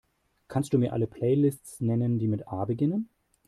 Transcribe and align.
Kannst 0.47 0.73
Du 0.73 0.79
mir 0.79 0.93
alle 0.93 1.05
Playlists 1.05 1.79
nennen, 1.79 2.17
die 2.17 2.27
mit 2.27 2.47
A 2.47 2.65
beginnen? 2.65 3.07